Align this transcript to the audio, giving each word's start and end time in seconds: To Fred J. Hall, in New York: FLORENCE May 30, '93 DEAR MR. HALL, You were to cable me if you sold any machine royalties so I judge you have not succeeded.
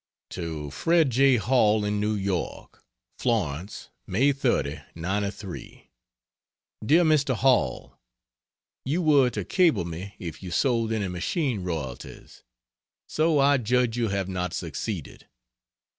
To 0.31 0.71
Fred 0.71 1.11
J. 1.11 1.35
Hall, 1.35 1.85
in 1.85 1.99
New 1.99 2.15
York: 2.15 2.83
FLORENCE 3.19 3.89
May 4.07 4.31
30, 4.31 4.79
'93 4.95 5.91
DEAR 6.83 7.03
MR. 7.03 7.35
HALL, 7.35 7.99
You 8.83 9.03
were 9.03 9.29
to 9.29 9.45
cable 9.45 9.85
me 9.85 10.15
if 10.17 10.41
you 10.41 10.49
sold 10.49 10.91
any 10.91 11.07
machine 11.07 11.61
royalties 11.63 12.41
so 13.07 13.37
I 13.37 13.57
judge 13.57 13.95
you 13.95 14.07
have 14.07 14.27
not 14.27 14.55
succeeded. 14.55 15.27